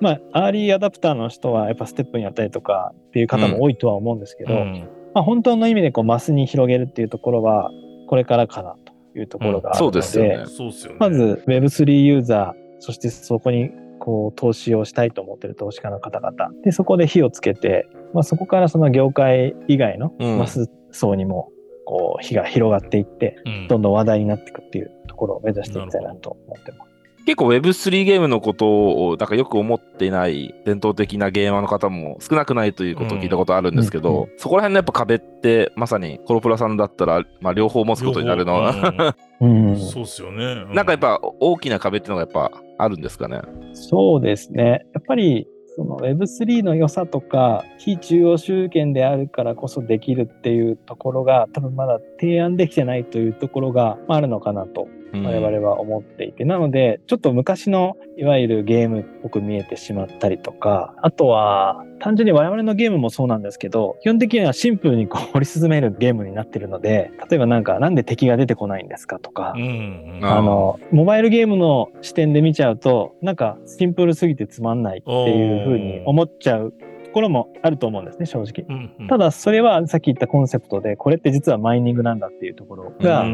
[0.00, 7.70] まあ、アーリーアダプターの人はやっぱステップにやったりとかっていう方も多いとは思うんですけど、うんまあ、本当の意味でこうマスに広げるっていうところは、
[8.08, 8.76] これからかな
[9.12, 10.98] というところがあるので、うん、そうですよね。
[10.98, 21.50] まず Web3 ユーザー、そしてそこにこう投資をしたいと思ってる投資家の方々、でそこで火をつけて、まあ、そこからその業界以外のマス層にも
[21.86, 26.83] こう火が広がっていって、うん、どんどん話題になっていくっていうところを目指していきたいなと思ってます。
[27.26, 43.40] 結構 Web3 ゲームのことを、だからよく思っていない伝統的なゲーマーの方も少なくないということを聞いたことあるんですけど、うんうんうん、そこら辺のやっぱ壁ってまさにコロプラさんだったら、まあ、両方持つことになるのは、うん、 そうっすよね、うん、なんかやっぱ大きな壁っていうのがやっぱあるんですかね？
[43.72, 44.84] そうですね。
[44.94, 54.86] やっぱりその Web3 の良さとか非中央集権であるからこそできるっていうところが多分まだ提案できてないというところがあるのかなと
[55.22, 76.74] 我々は思っていて、うん、なのでちょっと昔のいわゆるゲームっぽく見えてしまったりとかあとは単純に我々のゲームもそうなんですけど基本的にはシンプルにこう掘り進めるゲームになってるので例えばなんかなんで敵が出てこないんですかとか、うん、あのモバイルゲームの視点で見ちゃうとなんかシンプルすぎてつまんないっていうふうに思っちゃう
[77.14, 78.66] ころもあると思うんですね、正直。
[78.68, 83.24] うんうん、ただ、それはさっき言ったコンセプトで、これって実はマイニングなんだっていうところが、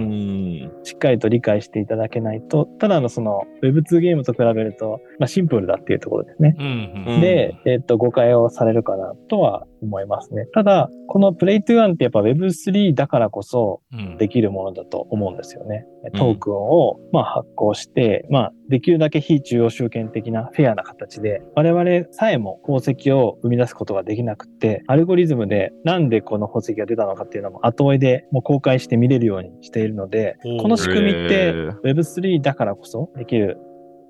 [0.85, 6.55] しっかりと理解していただけないと、ただのその Web2 ゲームと比べると、まあ、シンプルだっていうところですね。
[6.59, 10.47] うんうん、で、えっ、と、誤解をされるかなとは思いますね。
[10.53, 13.83] ただ、このプレイトゥーアンってやっぱ Web3 だからこそ
[14.19, 15.87] できるものだと思うんですよね。
[16.05, 31.53] うん、トークンをまあ発行して、まあできるだけ非中央集権的なフェアな形で、我々さえも宝石を生み出すことができなくて、アルゴリズムでなんでこの宝石が出たのかっていうのも後追いでもう公開して見れるようにしているので、この仕組みって
[31.85, 33.59] Web3 だからこそできる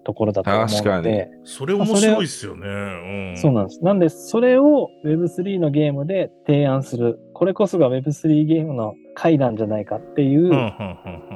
[0.05, 1.31] ところだと思うので。
[1.45, 3.85] それ面白いっすよね、うん、そうなんです。
[3.85, 7.19] なんで、それを Web3 のゲームで提案する。
[7.35, 10.51] これこそが Web3 ゲームの回なんじゃないかっていう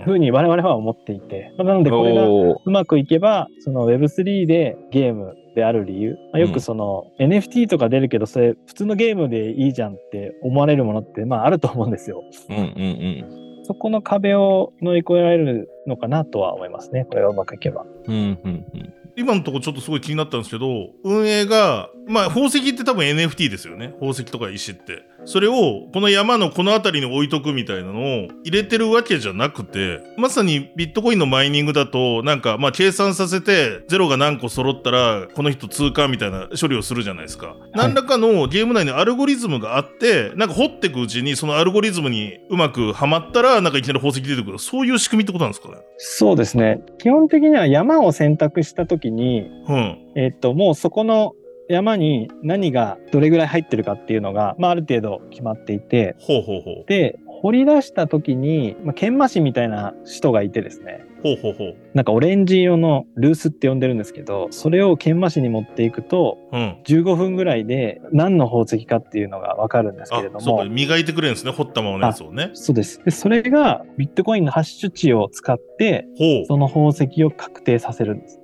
[0.05, 1.53] ふうに我々は思っていて。
[1.59, 12.23] なので、これがうまくいけば、その Web3 でゲームである理由、まあ、よくその、うん、NFT とか出るけど、それ普通のゲームでいいじゃんって思われるものって、まああると思うんですよ。
[12.51, 17.05] うんうんうんそこの壁を乗り越えられるのかなとは思いますね。
[17.05, 17.85] これがうまくいけば。
[18.07, 23.91] うんうんうん今のところちょっとすごい気になったんですけど、運営が、まあ宝石って多分 NFT ですよね。
[23.91, 25.05] 宝石とか石って。
[25.25, 37.49] それをこの山のこの辺りに置いとくみたいなのを入れてるわけじゃなくて、まさにビットコインのマイニングだと、なんかまあ計算させてゼロが何個揃ったらこの人通過みたいな処理をするじゃないですか。
[37.49, 44.59] はい、何らかのゲーム内にアルゴリズムがあって、なんか掘っていくうちにそのアルゴリズムにうまくはまったら、なんかいきなり宝石出てくる。
[44.59, 45.77] そういう仕組みってことなんですかね？
[45.97, 46.81] そうですね。
[46.99, 51.33] 基本的には山を選択したときに、うん、えっと、もうそこの
[51.69, 61.77] 山に何がどれぐらい入ってるかっていうのが、まあ、ある程度決まっていて、ほうほうほうで、掘り出した時に、まあ、研磨師みたいな人がいてですね、ほうほうほう。
[61.95, 70.41] なんかオレンジ色のルースって呼んでるんですけど、それを研磨紙に持っていくと、うん、15分ぐらいで何の宝石かっていうのがわかるんですけれども。
[70.43, 72.51] そうか、磨いてくれるんですね、掘ったままのやつをね。
[72.53, 73.03] そうです。
[73.03, 76.07] で、それがビットコインのハッシュ値を使って、
[76.47, 78.39] その宝石を確定させるんです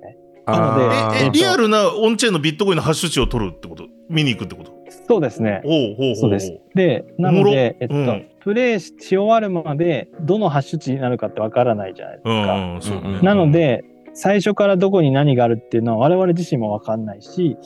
[0.51, 4.71] なので、え、リアルなオンチェーンのビットコインのハッシュ値を取るってこと見に行くってこと？
[5.07, 5.61] そうですね。
[5.63, 6.59] おうほうそうです。
[6.75, 12.29] で、なので、えっと、うん、プレイし終わるまで、どのハッシュ値になるかってわからないじゃないですか。
[12.29, 17.57] うんうんそうね、なので、最初からどこに何があるっていうのは我々自身もわかんないし、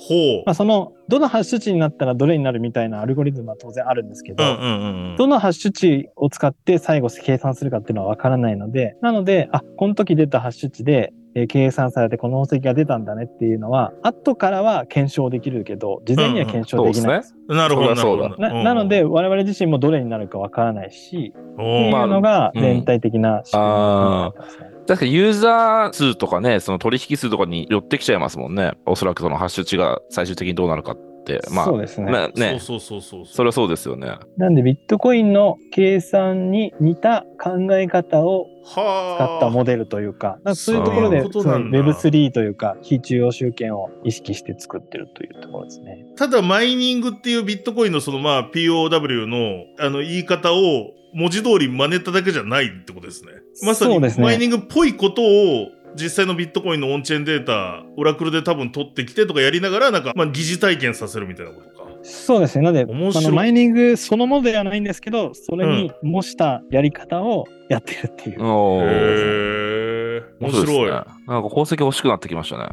[0.46, 17.36] まあ、そのどのハッシュ値になったらどれになるみたいなアルゴリズムは当然あるんですけど、うんうんうん、どのハッシュ値を使って最後計算するかっていうのはわからないので、なので、あ、この時出たハッシュ値でえ計算されてこの宝石が出たんだねっていうのは後からは検証できるけど事前には検証できないです。
[17.36, 18.30] うんうん、なるほどそうだ。
[18.38, 24.75] ななので我々自身もどれになるかわからないしっていうのが全体的な仕組みになってますね。
[24.88, 28.74] 確かユーザー数とかね、その取引数とかに寄ってきちゃいますもんね。
[28.86, 31.42] おそらくそのハッシュ値が最終的にどうなるかって。
[31.52, 32.12] まあ、そうですね。
[32.12, 33.26] まあ、ねそうそうそうそう。
[33.26, 34.16] それはそうですよね。
[34.38, 46.06] なんでビットコインの計算に似た考え方を使ったモデルというか、かそういうところで Web3 というか、非中央集権を意識して作ってるというところですね。
[46.16, 53.32] ただ、マイニングっていうビットコインのそのまあ POW のあの言い方を文字通り真似ただけじゃないってことですね。
[53.64, 61.86] まさにマイニングっぽいことを実際のビットコインのオンチェーンデータ、オラクルで多分取ってきてとかやりながら、なんか、まあ、疑似体験させるみたいなことか。
[62.04, 62.66] そうですね。
[62.66, 68.42] なので、あのマイニングそのものではないんですけど、それに模したやり方をやってるっていう。
[68.42, 68.48] うん、
[68.84, 70.24] へー。
[70.42, 70.92] 面白い、ね。
[70.92, 72.68] なんか宝石欲しくなってきましたね。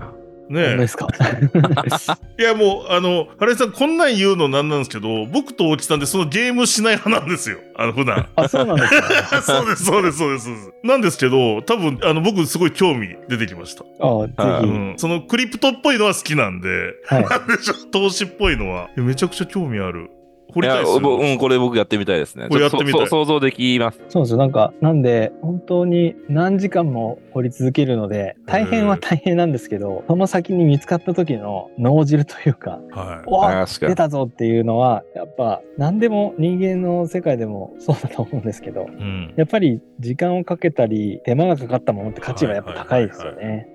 [0.53, 1.09] ねですか？
[2.39, 7.59] いやもうあの原井さんこんなん言うのなんなんですけど僕と大木さんでそのゲームしない派なんですよ。
[7.77, 8.29] あの普段。
[8.37, 8.91] あそうなんです
[9.31, 9.43] か？
[9.43, 10.49] そうですそうですそうです
[10.85, 13.85] なんですけど多分あの僕すごい興味出てきました。
[14.01, 14.33] あぜ
[14.67, 16.69] ひ、うん、そのクリプトっぽいのは好きなんで、
[17.07, 18.89] はい、なんでしょ投資っぽいのは。
[18.97, 20.11] めちゃくちゃ興味ある
[20.53, 22.49] 掘りたいですよ、うん、これ僕やってみたいですね。
[22.49, 23.07] これやってみたい。
[23.09, 24.01] 想像できます。
[24.09, 24.39] そうですよ。
[24.39, 43.69] なんか、なんで、本当に何時間も掘り続けるので、大変は大変なんですけど、その先に見つかった時の脳汁というか、はい、わ出たぞっていうのは、やっぱ、何でも人間の世界でもそうだと思うんですけど、うん、やっぱり時間をかけたり、手間がかかったものって価値がやっぱ高いですよね。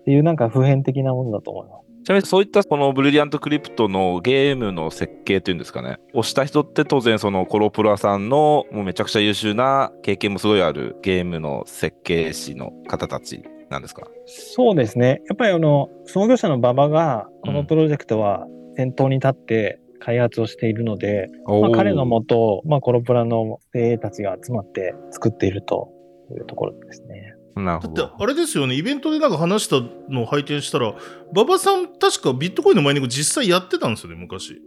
[0.00, 1.83] っていうなんか普遍的なものだと思います。
[2.04, 14.06] ちなみにそういったこのブリリアントクリプトのゲームの設計というんですかね、をした人って当然そのコロプラさんのもうめちゃくちゃ優秀な経験もすごいあるゲームの設計士の方たちなんですか？
[14.26, 15.22] そうですね。
[15.28, 25.90] やっぱりあの、創業者の馬場がこのプロジェクトは先頭に立って開発をしているので、うん、まあ、彼のもと、まあ、コロプラの精鋭たちが集まって作っていると
[26.32, 27.33] いうところですね。
[27.56, 29.76] だってあれですよねイベントでなんか話した
[30.10, 30.94] のを拝見したら
[31.32, 34.60] 馬場さん確かビットコインのマイニング実際やってたんですよね昔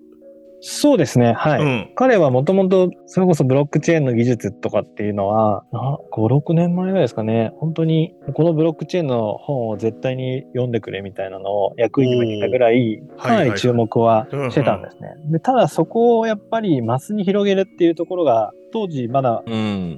[0.59, 1.33] そうですね。
[1.33, 1.61] はい。
[1.61, 5.63] うん、彼はもともと、それこそブロックチェーンの技術とかっていうのは、
[6.11, 7.51] 5、6年前ぐらいですかね。
[7.57, 15.09] 本当に、このブロックチェーンの本を絶対に読んでくれみたいなのを役員に言ったぐらい、かなり注目はしてたんですね。
[15.31, 19.43] でただそこをやっぱりマスに広げるっていうところが、当時まだ、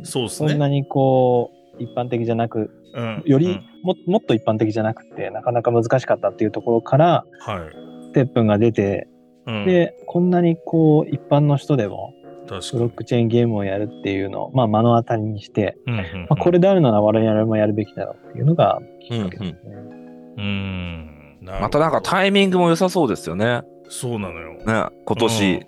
[0.04, 7.60] そんなにこう、一般的じゃなくうん、よりももっと一般的じゃなくてなかなか難しかったっていうところから、はい、
[8.06, 9.08] ステップンが出て、
[9.46, 12.14] うん、でこんなにこう一般の人でも
[12.50, 19.60] ブロックチェーンゲームをやるっていうのを、まあ、目の当たりにして、うんうんうん、まあ、これであるなら我々もやるべきだろうっていうのがきっかけですね。
[20.38, 21.10] うん、
[21.42, 21.62] うん。
[21.62, 23.62] またなんかタイミングも良さそうですよね。
[23.88, 24.54] そうなのよ。
[24.54, 25.68] ね、今年、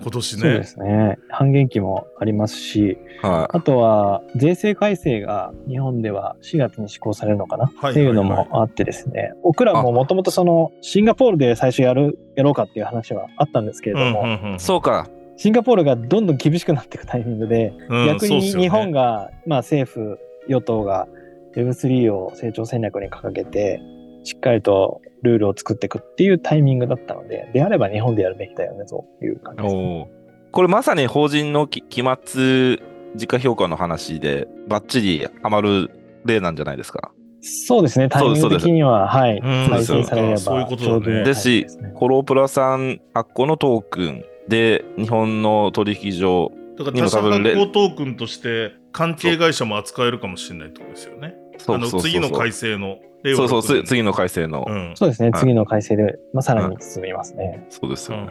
[0.00, 0.40] 今年ね。
[0.40, 1.18] そうですね。
[1.28, 15.08] 半減期もありますし、はい、あとは税制改正が日本では4月に施行されるのかな、っていうのもあってですね、僕らももともとそのシンガポールで最初やる、やろうかっていう話はあったんですけれども、うんうんうん、そうか。
[15.36, 21.06] シンガポールがどんどん厳しくなっていくタイミングで、うん、逆に日本が、ね、まあ政府、与党が
[21.54, 23.80] Web3 を成長戦略に掲げて、
[24.24, 30.10] しっかりとルールを作っていくっていうタイミングだったので、であれば日本でやるべきだよねという感じです、ね、
[30.52, 31.82] これまさに法人の期
[32.24, 32.80] 末
[33.16, 35.90] 時価評価の話で、ばっちりはまる
[36.24, 37.12] 例なんじゃないですか？
[37.40, 41.24] そうですね、タイミング的には、はい、再生されればそういうことだね。
[41.24, 51.34] ですし、コロプラさん発行のトークンで、日本の取引所だから他社発行トークンとして関係会社も扱えるかもしれないってことですよね。
[51.66, 52.98] あの次の改正の。
[53.36, 54.64] そうそう、次の改正の。
[54.68, 57.66] うん、そうですね、次の改正で、まあ、さらに進みますね。
[57.68, 58.30] そうですよね。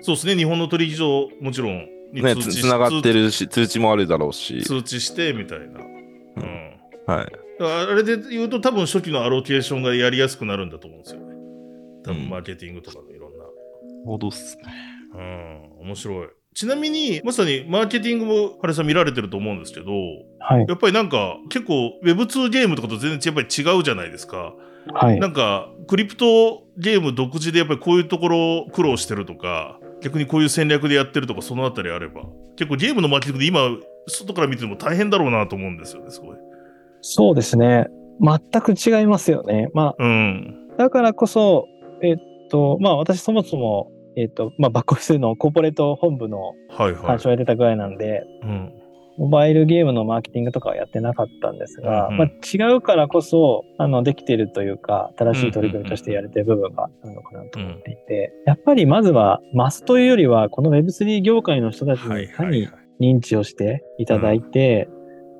[0.00, 4.62] そうですね、日本の取引所、もちろんね、つながってるし、通知もあるだろうし。
[4.62, 5.80] 通知してみたいな。
[5.80, 6.72] うん。
[7.06, 7.26] はい。
[7.60, 11.34] あれで言うと多分初期のアロケーションがやりやすくなるんだと思うんですよね。
[12.04, 13.44] 多分マーケティングとかのいろんな。
[14.04, 14.64] ほどっすね。
[15.14, 16.28] うん、面白い。
[16.54, 19.92] ちなみに、まさにマーケティングも、ハレさん見られてると思うんですけど、
[20.38, 24.54] はい、やっぱりなんか、結構 Web2 ゲームとかと全然やっぱり違うじゃないですか。
[24.92, 32.22] はい、なんか、クリプトゲーム独自でやっぱりこういうところ苦労してるとか、逆にこういう戦略でやってるとか、そのあたりあれば、
[32.56, 33.60] 結構ゲームのマーケティングで今、
[34.08, 36.36] 外から見ても大変だろうなと思うんですよね、すごい。
[37.00, 37.86] そうですね。
[38.20, 39.70] 全く違いますよね。
[39.74, 41.66] まあ、うん、だからこそ、
[42.02, 42.16] えっ
[42.50, 48.82] と、まあ私そもそも、えっと、まあバックオフィスのコーポレート本部の監修をやってたぐらいなんで、はいはいうん。
[49.18, 62.68] モバイルゲームのマーケティングとかはやってなかったんですが、うんうん、まあ、違うからこそ、あの、できてるというか、正しい取り組みとしてやれてる部分があるのかなと思っていて、やっぱりまずは、マスというよりは、この Web3 業界の人たちにいかに
[63.00, 64.88] 認知をしていただいて、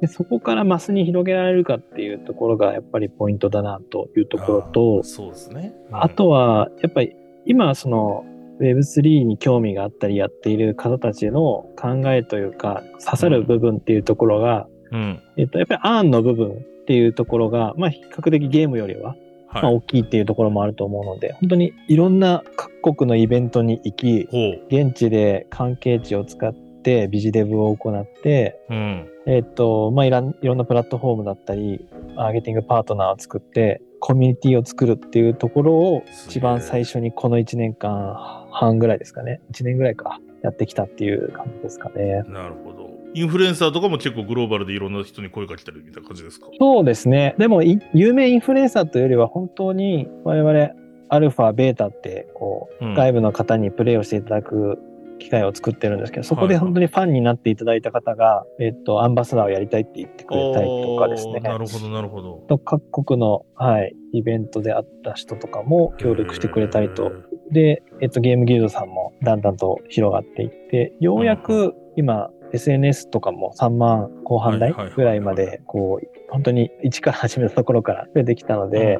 [0.02, 5.72] でそこからマスに広げられるかっていうところがやっぱりポイントだなというところと、そうですね。
[5.90, 7.14] うん、あとは、やっぱり
[7.46, 8.24] 今その
[8.60, 19.16] Web3 に興味があったりやっている方たちの考えというか、刺さる部分っていうところが、うん、えっと、やっぱりアーンの部分っていうところが、まあ比較的ゲームよりは、
[19.48, 24.28] はい、まあ大きいっていうところもあると思うので、本当にいろんな各国のイベントに行き、
[24.70, 39.40] 現地で関係値を使ってビジデブを行って、うん、えっ、と、まあいろんなプラットフォームだったり、マーケティングパートナーを作って、コミュニティを作るっていうところを一番最初にこの1年間半ぐらいですかね。
[39.52, 40.18] 1年ぐらいか。
[40.42, 42.24] やってきたっていう感じですかね。
[42.26, 42.90] なるほど。
[43.14, 46.48] インフルエンサーとかも結構グローバルでいろんな人に声かけたりみたいな感じですか？
[46.58, 47.36] そうですね。
[47.38, 50.70] でも、有名インフルエンサーというよりは本当に我々
[51.08, 54.80] アルファ、ベータって、こう、外部の方にプレイをしていただく
[55.22, 61.40] 機会を作ってるんですけど、そこで本当にファンになっていただいた方が、えっと、アンバサダーをやりたいって言ってくれたりとかですね。
[61.40, 62.58] なるほど、なるほど。
[62.58, 67.12] 各国の、はい、イベントであった人とかも協力してくれたりと。
[67.50, 78.98] で、えっと、ゲームギルドさんもだんだんと広がっていって、ようやく今、SNS とかも3万後半台ぐらいまで、こう、本当に一から始めたところから出てきたので、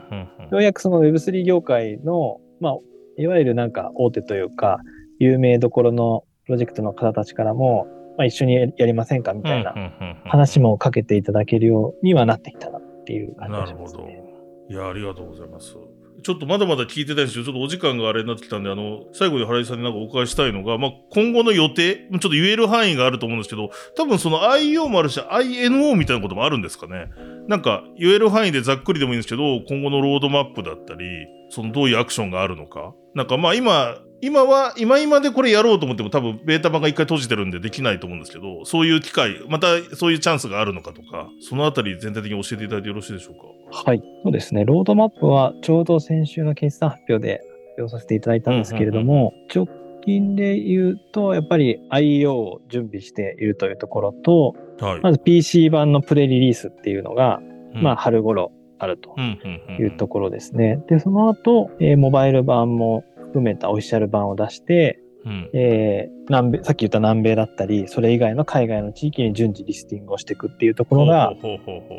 [0.51, 2.77] ようやくその Web3 業界の、まあ、
[3.19, 4.81] いわゆるなんか大手というか、
[5.23, 7.87] 有名どころのプロジェクトの方たちからも、
[8.19, 9.75] まあ、一緒にやりませんかみたいな
[10.25, 14.09] 話もかけていただけるようにはなってきたなっていう感じです、ね、なるほど。
[14.69, 15.77] いや、ありがとうございます。
[16.23, 27.11] ちょっとまだまだ聞いてたいんですけど、ちょっとお時間があれになってきたんで、あの、最後に原井さんになんかお伺いしたいのが、まあ、今後の予定、ちょっと言える範囲があると思うんですけど、多分その IO もあるし、INO みたいなこともあるんですかね。
[27.49, 31.01] なんか、言える範囲でざっくりでもいいんですけど、今後のロードマップだったり、
[31.51, 32.95] そのどういうアクションがあるのか。
[33.15, 39.67] なんかまあ今、今は、今今でこれやろうと思っても多分ベータ版が一回閉じてるんでできないと思うんですけど、そういう機会、また
[39.97, 43.35] そういうチャンスがあるのかとか、そのあたり全体的に教えていただいてよろしいでしょう
[43.73, 43.91] か？
[43.91, 44.03] はい。
[44.23, 44.65] そうですね。
[44.65, 47.41] ロードマップはちょうど先週の決算発表で
[47.77, 49.67] 発表させていただいたんですけれども、直
[50.05, 57.41] 近で言うと、やっぱり IO を準備しているというところと、はい、まず PC 版のプレリリースっていうのが、
[57.75, 59.17] うん、まあ春頃あると
[59.81, 60.81] いうところですね。
[60.89, 71.33] で、その後、えー、モバイル版も含めたオフィシャル版を出して、うん、えー、南米、さっき言った南米だったり、それ以外の海外の地域に順次リスティングをしていくっていうところが、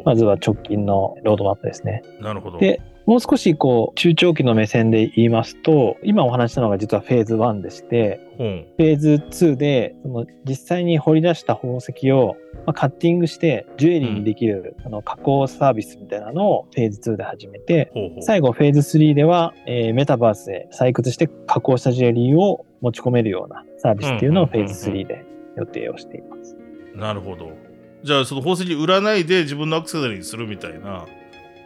[0.06, 2.04] まずは直近のロードマップですね。
[2.20, 2.60] なるほど。
[2.60, 18.22] で、もう少しこう、中長期の目線で言いますと、今お話したのが実はフェーズ1でして、うん、フェーズ2で、その実際に掘り出した宝石を、まあ、カッティングしてジュエリーにできる、うん、あの加工サービスみたいなのをフェーズ2で始めて、ほうほう。
[18.22, 25.26] 最後フェーズ3では、えー、メタバースで採掘して加工したジュエリーを持ち込めるようなサービスっていうのをフェーズ3で
[25.58, 26.56] 予定をしています。
[26.96, 27.52] なるほど。
[28.04, 31.06] じゃあその宝石売らないで自分のアクセサリーにするみたいな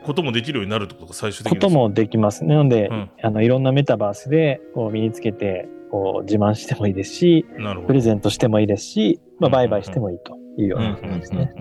[0.08, 2.46] こともできるようになるってことが最終的にこともできます。
[2.46, 7.46] なので、うん、あのいろんなメタバースでこう身につけてこう自慢してもいいですし、
[7.86, 11.54] プレゼントしてもいいですし、まあ、売買してもいいというような感じですね。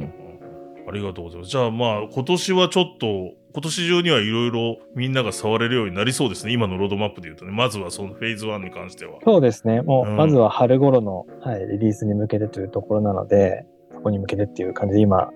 [0.88, 1.51] ありがとうございます。
[1.51, 3.07] じゃあまあ今年はちょっと
[3.53, 6.53] 今年中にはいろいろみんなが触れるようになりそうですね。
[6.53, 7.53] 今のロードマップで言うとね。
[7.53, 9.18] まずはそのフェーズ1に関しては。
[9.24, 9.80] そうですね。
[9.80, 15.30] もう、まずは春頃の、はい、リリースに向けてというところなので、そこに向けてっていう感じで今、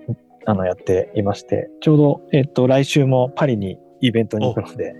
[0.45, 4.93] あの、やっていまして、ちょうど、えっと、来週もパリにイベントに行くので。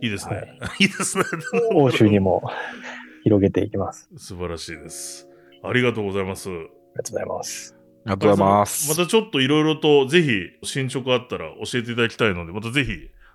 [0.00, 0.36] いいですね。
[0.36, 0.46] はい、
[0.80, 1.24] いいですね。
[1.74, 2.42] 欧州にも
[3.24, 4.08] 広げていきます。
[4.16, 5.28] 素晴らしいです。
[5.62, 6.48] ありがとうございます。
[6.48, 7.76] ありがとうございます。
[7.76, 8.88] ありがとうございます。
[8.88, 12.92] またちょっといろいろとぜひ進捗あったら教えていただきたいので、またぜひ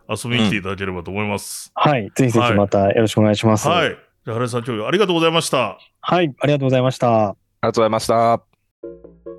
[0.10, 1.72] 遊びに来ていただければと思います。
[1.76, 2.10] うん、はい。
[2.16, 3.68] ぜひぜひまたよろしくお願いします。
[3.68, 3.90] はい。
[3.90, 5.78] じゃあ、原さん、今日ありがとうございました。
[6.02, 6.34] はい。
[6.40, 7.30] ありがとうございました。
[7.30, 9.31] ありがとうございました。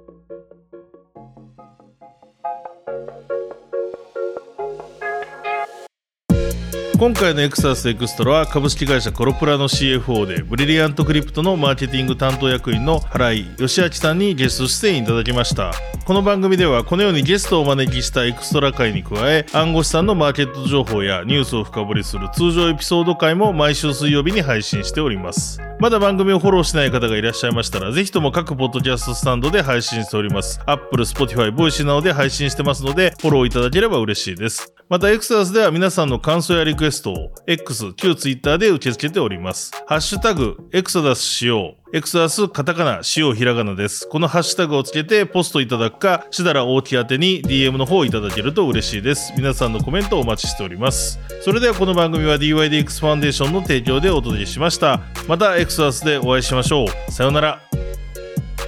[7.02, 15.72] 今回のエクソダスエクストラは株式会社コロプラの CFO でブリリアントクリプトのマーケティング担当役員の原井義昭さんにゲスト出演いただきました。
[16.06, 25.60] この番組ではこのようにゲストをお招きしたエクストラ回に加え暗号資産のマーケット情報やニュースを深掘りする通常エピソード回も毎週水曜日に配信しております。
[25.80, 30.60] まだ番組をフォローしてない方がいらっしゃいましたらぜひとも各ポッドキャストスタンドで配信しております。
[30.66, 34.72] Apple、Spotify、Voice などで配信してますのでフォローいただければ嬉しいです。
[34.88, 44.08] またエクソダスでは皆さんの感想やリクエストストを X、旧 Twitter で受け付けておりますハッシュタグエクソダスしようエクソダスカタカナ、しようひらがなです。
[44.08, 49.34] このハッシュタグをつけてポストいただくか、しだら大き宛てに DM の方をいただけると嬉しいです。
[49.36, 51.20] 皆さんのコメントをお待ちしております。
[51.42, 55.02] それではこの番組は DYDX ファンデーションの提供でお届けしました。
[55.28, 57.12] またエクサダスでお会いしましょう。
[57.12, 58.01] さようなら。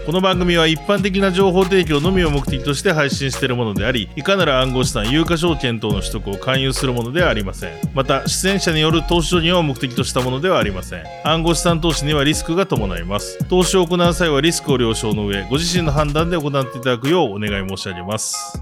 [0.07, 7.73] この番組は一般的な情報提供のみを目的として配信しているものであり、いかなら暗号資産、有価証券等の取得を勧誘するものではありません。
[7.95, 11.05] また、出演者による投資所業を目的としたものではありません。
[11.25, 13.43] 暗号資産投資にはリスクが伴います。
[13.49, 18.61] 投資を行う際はリスクを了承の上、ご自身の判断で行っていただくようお願い申し上げます。